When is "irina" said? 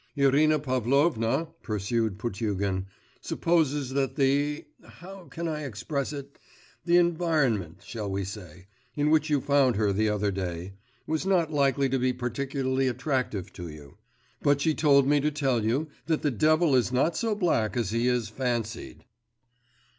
0.15-0.57